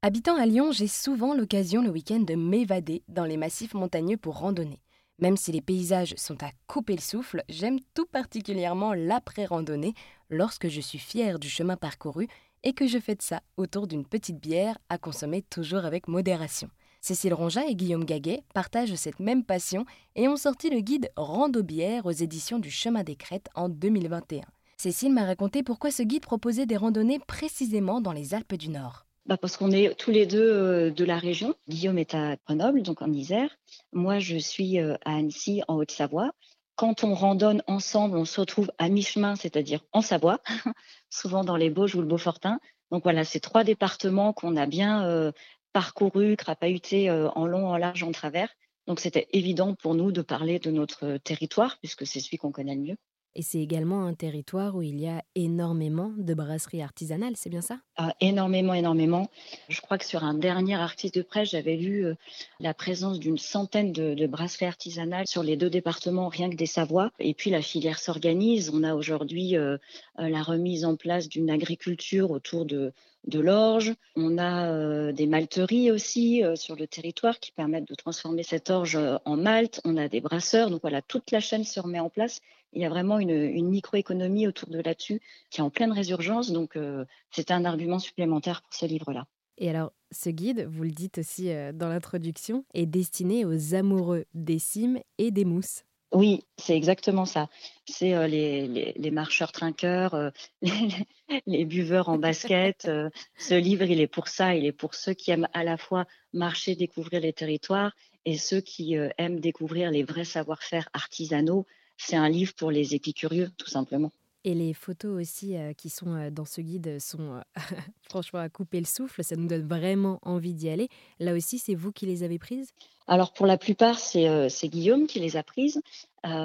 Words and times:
Habitant 0.00 0.36
à 0.36 0.46
Lyon, 0.46 0.70
j'ai 0.70 0.86
souvent 0.86 1.34
l'occasion 1.34 1.82
le 1.82 1.90
week-end 1.90 2.20
de 2.20 2.36
m'évader 2.36 3.02
dans 3.08 3.24
les 3.24 3.36
massifs 3.36 3.74
montagneux 3.74 4.16
pour 4.16 4.38
randonner. 4.38 4.80
Même 5.18 5.36
si 5.36 5.50
les 5.50 5.60
paysages 5.60 6.14
sont 6.16 6.40
à 6.44 6.52
couper 6.68 6.94
le 6.94 7.00
souffle, 7.00 7.42
j'aime 7.48 7.80
tout 7.94 8.06
particulièrement 8.06 8.94
l'après-randonnée 8.94 9.94
lorsque 10.30 10.68
je 10.68 10.80
suis 10.80 11.00
fière 11.00 11.40
du 11.40 11.48
chemin 11.48 11.76
parcouru 11.76 12.28
et 12.62 12.74
que 12.74 12.86
je 12.86 12.98
de 12.98 13.16
ça 13.18 13.42
autour 13.56 13.88
d'une 13.88 14.06
petite 14.06 14.40
bière 14.40 14.78
à 14.88 14.98
consommer 14.98 15.42
toujours 15.42 15.84
avec 15.84 16.06
modération. 16.06 16.70
Cécile 17.00 17.34
Ronja 17.34 17.66
et 17.66 17.74
Guillaume 17.74 18.04
Gaguet 18.04 18.44
partagent 18.54 18.94
cette 18.94 19.18
même 19.18 19.42
passion 19.42 19.84
et 20.14 20.28
ont 20.28 20.36
sorti 20.36 20.70
le 20.70 20.78
guide 20.78 21.10
Rando-bière 21.16 22.06
aux 22.06 22.12
éditions 22.12 22.60
du 22.60 22.70
Chemin 22.70 23.02
des 23.02 23.16
Crêtes 23.16 23.48
en 23.56 23.68
2021. 23.68 24.42
Cécile 24.76 25.12
m'a 25.12 25.24
raconté 25.24 25.64
pourquoi 25.64 25.90
ce 25.90 26.04
guide 26.04 26.22
proposait 26.22 26.66
des 26.66 26.76
randonnées 26.76 27.18
précisément 27.26 28.00
dans 28.00 28.12
les 28.12 28.32
Alpes 28.32 28.54
du 28.54 28.68
Nord. 28.68 29.07
Bah 29.28 29.36
parce 29.36 29.58
qu'on 29.58 29.72
est 29.72 29.94
tous 29.94 30.10
les 30.10 30.24
deux 30.24 30.50
euh, 30.50 30.90
de 30.90 31.04
la 31.04 31.18
région. 31.18 31.54
Guillaume 31.68 31.98
est 31.98 32.14
à 32.14 32.36
Grenoble, 32.46 32.80
donc 32.80 33.02
en 33.02 33.12
Isère. 33.12 33.54
Moi, 33.92 34.20
je 34.20 34.38
suis 34.38 34.80
euh, 34.80 34.94
à 35.04 35.16
Annecy, 35.16 35.60
en 35.68 35.76
Haute-Savoie. 35.76 36.32
Quand 36.76 37.04
on 37.04 37.12
randonne 37.12 37.62
ensemble, 37.66 38.16
on 38.16 38.24
se 38.24 38.40
retrouve 38.40 38.72
à 38.78 38.88
mi-chemin, 38.88 39.36
c'est-à-dire 39.36 39.84
en 39.92 40.00
Savoie, 40.00 40.40
souvent 41.10 41.44
dans 41.44 41.56
les 41.56 41.68
Bauges 41.68 41.94
ou 41.94 42.00
le 42.00 42.06
Beaufortin. 42.06 42.58
Donc 42.90 43.02
voilà, 43.02 43.22
c'est 43.22 43.40
trois 43.40 43.64
départements 43.64 44.32
qu'on 44.32 44.56
a 44.56 44.64
bien 44.64 45.06
euh, 45.06 45.30
parcourus, 45.74 46.36
crapahutés 46.36 47.10
en 47.10 47.46
long, 47.46 47.68
en 47.68 47.76
large, 47.76 48.02
en 48.04 48.12
travers. 48.12 48.48
Donc 48.86 48.98
c'était 48.98 49.28
évident 49.32 49.74
pour 49.74 49.94
nous 49.94 50.10
de 50.10 50.22
parler 50.22 50.58
de 50.58 50.70
notre 50.70 51.18
territoire, 51.18 51.76
puisque 51.80 52.06
c'est 52.06 52.20
celui 52.20 52.38
qu'on 52.38 52.50
connaît 52.50 52.76
le 52.76 52.80
mieux. 52.80 52.96
Et 53.38 53.42
c'est 53.42 53.60
également 53.60 54.04
un 54.04 54.14
territoire 54.14 54.74
où 54.74 54.82
il 54.82 54.98
y 54.98 55.06
a 55.06 55.22
énormément 55.36 56.12
de 56.18 56.34
brasseries 56.34 56.82
artisanales, 56.82 57.34
c'est 57.36 57.50
bien 57.50 57.60
ça? 57.60 57.78
Ah, 57.94 58.12
Énormément, 58.20 58.74
énormément. 58.74 59.30
Je 59.68 59.80
crois 59.80 59.96
que 59.96 60.04
sur 60.04 60.24
un 60.24 60.34
dernier 60.34 60.74
article 60.74 61.20
de 61.20 61.22
presse, 61.22 61.50
j'avais 61.50 61.76
vu 61.76 62.04
euh, 62.04 62.16
la 62.58 62.74
présence 62.74 63.20
d'une 63.20 63.38
centaine 63.38 63.92
de, 63.92 64.26
brasseries 64.26 64.66
artisanales 64.66 65.28
sur 65.28 65.44
les 65.44 65.56
deux 65.56 65.70
départements, 65.70 66.26
rien 66.26 66.50
que 66.50 66.56
des 66.56 66.66
Savoies. 66.66 67.12
Et 67.20 67.32
puis 67.32 67.50
la 67.50 67.62
filière 67.62 68.00
s'organise. 68.00 68.72
On 68.74 68.82
a 68.82 68.96
aujourd'hui 68.96 69.56
euh, 69.56 69.78
euh, 70.18 70.28
la 70.28 70.42
remise 70.42 70.84
en 70.84 70.96
place 70.96 71.28
d'une 71.28 71.48
agriculture 71.48 72.32
autour 72.32 72.64
de, 72.64 72.92
de 73.28 73.40
l'orge. 73.40 73.94
On 74.16 74.38
a 74.38 75.12
des 75.12 75.26
malteries 75.26 75.90
aussi 75.90 76.42
sur 76.56 76.74
le 76.74 76.86
territoire 76.86 77.38
qui 77.38 77.52
permettent 77.52 77.88
de 77.88 77.94
transformer 77.94 78.42
cette 78.42 78.70
orge 78.70 78.98
en 79.24 79.36
malt. 79.36 79.80
On 79.84 79.96
a 79.96 80.08
des 80.08 80.20
brasseurs. 80.20 80.70
Donc 80.70 80.80
voilà, 80.82 81.02
toute 81.02 81.30
la 81.30 81.40
chaîne 81.40 81.64
se 81.64 81.78
remet 81.78 82.00
en 82.00 82.08
place 82.08 82.40
il 82.72 82.82
y 82.82 82.84
a 82.84 82.88
vraiment 82.88 83.18
une, 83.18 83.68
microéconomie 83.68 84.46
autour 84.46 84.68
de 84.68 84.80
là-dessus 84.80 85.20
qui 85.50 85.60
est 85.60 85.64
en 85.64 85.70
pleine 85.70 85.92
résurgence. 85.92 86.50
Donc, 86.50 86.76
euh, 86.76 87.04
c'est 87.30 87.50
un 87.50 87.64
argument 87.64 87.98
supplémentaire 87.98 88.62
pour 88.62 88.74
ce 88.74 88.86
livre-là. 88.86 89.26
Et 89.56 89.68
alors, 89.70 89.92
ce 90.12 90.30
guide, 90.30 90.66
vous 90.70 90.84
le 90.84 90.90
dites 90.90 91.18
aussi 91.18 91.50
euh, 91.50 91.72
dans 91.72 91.88
l'introduction, 91.88 92.64
est 92.74 92.86
destiné 92.86 93.44
aux 93.44 93.74
amoureux 93.74 94.24
des 94.34 94.58
cimes 94.58 95.00
et 95.18 95.30
des 95.30 95.44
mousses. 95.44 95.84
Oui, 96.12 96.44
c'est 96.56 96.76
exactement 96.76 97.26
ça. 97.26 97.48
C'est 97.84 98.14
euh, 98.14 98.26
les, 98.26 99.10
marcheurs 99.10 99.52
trinqueurs, 99.52 100.32
les, 101.46 101.64
buveurs 101.66 102.08
en 102.08 102.18
basket. 102.18 102.90
ce 103.36 103.54
livre, 103.54 103.84
il 103.84 104.00
est 104.00 104.06
pour 104.06 104.28
ça. 104.28 104.54
Il 104.54 104.64
est 104.64 104.72
pour 104.72 104.94
ceux 104.94 105.12
qui 105.12 105.30
aiment 105.30 105.48
à 105.52 105.64
la 105.64 105.76
fois 105.76 106.06
marcher, 106.32 106.76
découvrir 106.76 107.20
les 107.20 107.32
territoires 107.32 107.92
et 108.24 108.38
ceux 108.38 108.60
qui 108.60 108.96
aiment 109.18 109.40
découvrir 109.40 109.90
les 109.90 110.02
vrais 110.02 110.24
savoir-faire 110.24 110.88
artisanaux 110.94 111.66
c'est 111.98 112.16
un 112.16 112.28
livre 112.28 112.54
pour 112.54 112.70
les 112.70 112.94
épicurieux, 112.94 113.50
tout 113.58 113.68
simplement. 113.68 114.12
Et 114.44 114.54
les 114.54 114.72
photos 114.72 115.20
aussi 115.20 115.56
euh, 115.56 115.72
qui 115.72 115.90
sont 115.90 116.14
euh, 116.14 116.30
dans 116.30 116.44
ce 116.44 116.60
guide 116.60 117.00
sont 117.00 117.34
euh, 117.34 117.40
franchement 118.08 118.38
à 118.38 118.48
couper 118.48 118.78
le 118.78 118.86
souffle, 118.86 119.24
ça 119.24 119.34
nous 119.34 119.48
donne 119.48 119.66
vraiment 119.66 120.20
envie 120.22 120.54
d'y 120.54 120.68
aller. 120.68 120.88
Là 121.18 121.34
aussi, 121.34 121.58
c'est 121.58 121.74
vous 121.74 121.90
qui 121.90 122.06
les 122.06 122.22
avez 122.22 122.38
prises? 122.38 122.72
Alors 123.08 123.32
pour 123.32 123.46
la 123.46 123.58
plupart, 123.58 123.98
c'est 123.98 124.50
Guillaume 124.64 125.06
qui 125.06 125.18
les 125.18 125.38
a 125.38 125.42
prises, 125.42 125.80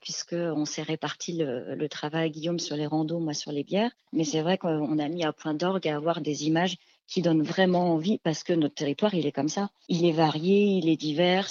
puisqu'on 0.00 0.64
s'est 0.64 0.82
réparti 0.82 1.32
le, 1.32 1.88
travail, 1.88 2.30
Guillaume 2.30 2.60
sur 2.60 2.76
les 2.76 2.86
randos, 2.86 3.18
moi 3.18 3.34
sur 3.34 3.50
les 3.50 3.64
bières. 3.64 3.90
Mais 4.12 4.22
c'est 4.22 4.40
vrai 4.40 4.56
qu'on 4.56 4.98
a 5.00 5.08
mis 5.08 5.24
à 5.24 5.32
point 5.32 5.54
d'orgue 5.54 5.88
à 5.88 5.96
avoir 5.96 6.20
des 6.20 6.46
images 6.46 6.76
qui 7.08 7.22
donnent 7.22 7.42
vraiment 7.42 7.92
envie 7.92 8.18
parce 8.18 8.44
que 8.44 8.52
notre 8.52 8.76
territoire, 8.76 9.14
il 9.14 9.26
est 9.26 9.32
comme 9.32 9.48
ça. 9.48 9.68
Il 9.88 10.06
est 10.06 10.12
varié, 10.12 10.62
il 10.62 10.88
est 10.88 10.96
divers, 10.96 11.50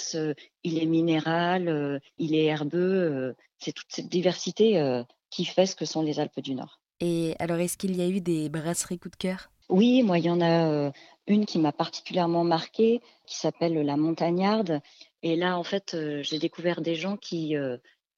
il 0.62 0.82
est 0.82 0.86
minéral, 0.86 2.00
il 2.16 2.34
est 2.34 2.46
herbeux 2.46 3.34
c'est 3.58 3.72
toute 3.72 3.86
cette 3.88 4.08
diversité 4.08 5.02
qui 5.34 5.44
fait 5.44 5.66
ce 5.66 5.74
que 5.74 5.84
sont 5.84 6.02
les 6.02 6.20
Alpes 6.20 6.38
du 6.38 6.54
Nord. 6.54 6.78
Et 7.00 7.34
alors, 7.40 7.58
est-ce 7.58 7.76
qu'il 7.76 7.96
y 7.96 8.02
a 8.02 8.08
eu 8.08 8.20
des 8.20 8.48
brasseries 8.48 9.00
coup 9.00 9.08
de 9.08 9.16
cœur? 9.16 9.50
Oui, 9.68 10.04
moi, 10.04 10.18
il 10.18 10.26
y 10.26 10.30
en 10.30 10.40
a 10.40 10.68
euh, 10.70 10.92
une 11.26 11.44
qui 11.44 11.58
m'a 11.58 11.72
particulièrement 11.72 12.44
marquée, 12.44 13.00
qui 13.26 13.36
s'appelle 13.36 13.74
la 13.74 13.96
Montagnarde. 13.96 14.80
Et 15.24 15.34
là, 15.34 15.58
en 15.58 15.64
fait, 15.64 15.94
euh, 15.94 16.22
j'ai 16.22 16.38
découvert 16.38 16.82
des 16.82 16.94
gens 16.94 17.16
qui 17.16 17.56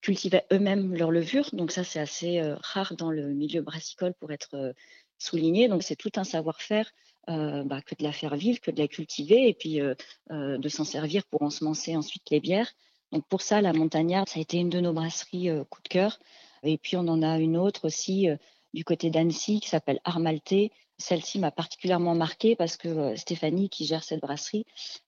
cultivaient 0.02 0.44
eux-mêmes 0.52 0.94
leur 0.94 1.10
levure. 1.10 1.48
Donc 1.54 1.72
ça, 1.72 1.84
c'est 1.84 2.00
assez 2.00 2.42
rare 2.60 2.94
dans 2.96 3.10
le 3.10 3.32
milieu 3.32 3.62
brassicole 3.62 4.12
pour 4.20 4.30
être 4.30 4.74
souligné. 5.18 5.68
Donc 5.68 5.82
c'est 5.82 5.96
tout 5.96 6.12
un 6.16 6.24
savoir-faire 6.24 6.92
bah, 7.26 7.80
que 7.80 7.94
de 7.94 8.04
la 8.04 8.12
faire 8.12 8.36
vivre, 8.36 8.60
que 8.60 8.70
de 8.70 8.78
la 8.78 8.88
cultiver 8.88 9.48
et 9.48 9.54
puis 9.54 9.80
de 10.30 10.68
s'en 10.68 10.84
servir 10.84 11.24
pour 11.24 11.42
ensemencer 11.42 11.96
ensuite 11.96 12.30
les 12.30 12.40
bières. 12.40 12.70
Donc 13.12 13.26
pour 13.28 13.42
ça, 13.42 13.60
la 13.60 13.72
Montagnarde, 13.72 14.28
ça 14.28 14.38
a 14.38 14.42
été 14.42 14.58
une 14.58 14.70
de 14.70 14.80
nos 14.80 14.92
brasseries 14.92 15.50
euh, 15.50 15.64
coup 15.64 15.80
de 15.82 15.88
cœur. 15.88 16.18
Et 16.62 16.78
puis 16.78 16.96
on 16.96 17.08
en 17.08 17.22
a 17.22 17.38
une 17.38 17.56
autre 17.56 17.86
aussi 17.86 18.28
euh, 18.28 18.36
du 18.74 18.84
côté 18.84 19.10
d'Annecy 19.10 19.60
qui 19.60 19.68
s'appelle 19.68 20.00
Armalté. 20.04 20.72
Celle-ci 20.98 21.38
m'a 21.38 21.50
particulièrement 21.50 22.14
marquée 22.14 22.56
parce 22.56 22.76
que 22.76 22.88
euh, 22.88 23.16
Stéphanie, 23.16 23.68
qui 23.68 23.86
gère 23.86 24.04
cette 24.04 24.20
brasserie, 24.20 24.64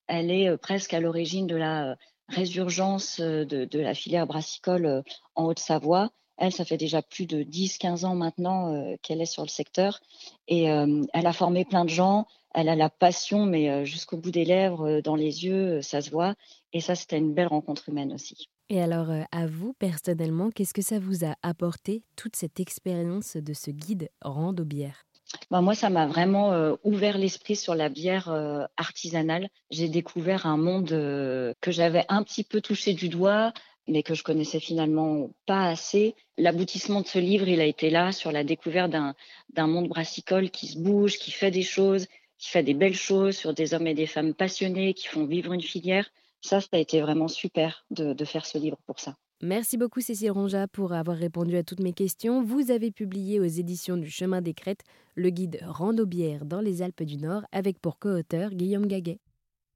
elle 0.07 0.31
est 0.31 0.57
presque 0.57 0.95
à 0.95 1.01
l'origine 1.01 1.47
de 1.47 1.57
la 1.57 1.97
résurgence 2.29 3.21
de, 3.21 3.79
la 3.79 3.95
filière 3.95 4.27
brassicole 4.27 5.03
en 5.35 5.47
Haute-Savoie. 5.47 6.11
Elle, 6.37 6.53
ça 6.53 6.65
fait 6.65 6.77
déjà 6.77 7.01
plus 7.01 7.27
de 7.27 7.43
10-15 7.43 8.05
ans 8.05 8.15
maintenant 8.15 8.97
qu'elle 9.03 9.23
est 9.23 9.27
sur 9.27 9.43
le 9.43 9.49
secteur 9.49 10.01
et 10.47 10.65
elle 10.65 11.27
a 11.27 11.33
formé 11.33 11.65
plein 11.65 11.87
de 11.87 11.91
gens 11.91 12.27
elle 12.55 12.69
a 12.69 12.77
la 12.77 12.91
passion, 12.91 13.47
mais 13.47 13.71
euh, 13.71 13.85
jusqu'au 13.85 14.17
bout 14.17 14.31
des 14.31 14.45
lèvres, 14.45 14.89
euh, 14.89 15.03
dans 15.03 15.15
les 15.15 15.45
yeux, 15.45 15.79
euh, 15.79 15.83
ça 15.83 16.01
se 16.01 16.11
voit. 16.11 16.35
Et 16.73 16.81
ça, 16.81 16.95
c'était 16.95 17.19
une 17.19 17.35
belle 17.35 17.49
rencontre 17.49 17.89
humaine 17.89 18.13
aussi. 18.13 18.49
Et 18.71 18.83
alors, 18.83 19.09
à 19.33 19.47
vous, 19.47 19.73
personnellement, 19.79 20.51
qu'est-ce 20.51 20.75
que 20.75 20.83
ça 20.83 20.99
vous 20.99 21.25
a 21.25 21.37
apporté, 21.43 22.03
toute 22.17 22.37
cette 22.37 22.61
expérience 22.61 23.37
de 23.37 23.55
ce 23.55 23.71
guide 23.71 24.11
rando 24.23 24.65
bière 24.65 25.05
bah, 25.51 25.61
moi, 25.61 25.75
ça 25.75 25.91
m'a 25.91 26.07
vraiment 26.07 26.75
ouvert 26.85 27.19
l'esprit 27.19 27.55
sur 27.55 27.75
la 27.75 27.91
bière 27.91 28.31
artisanale. 28.79 29.51
J'ai 29.71 29.89
découvert 29.89 30.47
un 30.47 30.57
monde 30.57 30.89
que 30.89 31.71
j'avais 31.71 32.07
un 32.09 32.23
petit 32.23 32.45
peu 32.45 32.63
touché 32.63 32.95
du 32.95 33.11
doigt, 33.11 33.53
mais 33.89 34.03
que 34.03 34.15
je 34.15 34.23
connaissais 34.23 34.61
finalement 34.61 35.31
pas 35.47 35.69
assez. 35.69 36.15
L'aboutissement 36.37 37.01
de 37.01 37.07
ce 37.07 37.19
livre, 37.19 37.49
il 37.49 37.61
a 37.61 37.65
été 37.65 37.91
là 37.91 38.13
sur 38.13 38.31
la 38.31 38.45
découverte 38.45 38.91
d'un 38.91 39.67
monde 39.67 39.89
brassicole 39.89 40.51
qui 40.51 40.69
se 40.69 40.79
bouge, 40.79 41.19
qui 41.19 41.31
fait 41.31 41.51
des 41.51 41.63
choses, 41.63 42.07
qui 42.39 42.51
fait 42.51 42.63
des 42.63 42.75
belles 42.75 42.95
choses 42.95 43.37
sur 43.37 43.55
des 43.55 43.75
hommes 43.75 43.87
et 43.87 43.95
des 43.95 44.07
femmes 44.07 44.35
passionnés 44.35 44.95
qui 44.95 45.09
font 45.09 45.25
vivre 45.27 45.53
une 45.53 45.63
filière. 45.63 46.09
Ça, 46.41 46.61
ça 46.61 46.69
a 46.73 46.79
été 46.79 47.01
vraiment 47.01 47.29
super 47.29 47.85
de, 47.91 48.25
faire 48.25 48.47
ce 48.47 48.59
livre 48.59 48.79
pour 48.87 49.01
ça. 49.01 49.15
Merci 49.41 49.77
beaucoup 49.77 50.01
Cécile 50.01 50.33
Ronja 50.33 50.67
pour 50.67 50.93
avoir 50.93 51.17
répondu 51.17 51.57
à 51.57 51.63
toutes 51.63 51.81
mes 51.81 51.93
questions. 51.93 52.43
Vous 52.43 52.71
avez 52.71 52.91
publié 52.91 53.39
aux 53.39 53.45
éditions 53.45 53.97
du 53.97 54.11
Chemin 54.11 54.43
des 54.43 54.55
Crêtes 54.55 54.83
le 55.15 55.31
guide 55.31 55.61
Rando-bière 55.65 56.45
dans 56.45 56.61
les 56.61 56.83
Alpes 56.83 57.03
du 57.03 57.17
Nord 57.17 57.43
avec 57.53 57.81
pour 57.81 57.99
co-auteur 57.99 58.51
Guillaume 58.51 58.87
Gaguet. 58.87 59.21